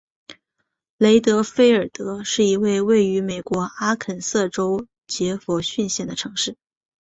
[0.97, 6.57] 雷德菲尔德是一个位于美国阿肯色州杰佛逊县的城市。